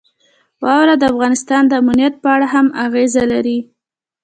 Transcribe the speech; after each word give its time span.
واوره 0.63 0.95
د 0.99 1.03
افغانستان 1.13 1.61
د 1.67 1.71
امنیت 1.81 2.13
په 2.23 2.27
اړه 2.35 2.47
هم 2.53 2.67
اغېز 2.85 3.13
لري. 3.31 3.59